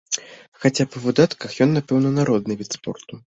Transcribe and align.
Хаця 0.63 0.85
па 0.93 0.97
выдатках 1.03 1.51
ён, 1.67 1.77
напэўна, 1.79 2.13
народны 2.19 2.53
від 2.63 2.71
спорту. 2.79 3.13